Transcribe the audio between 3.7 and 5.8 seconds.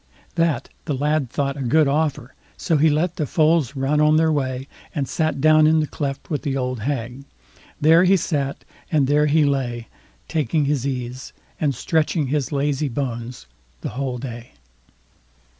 run on their way, and sat down in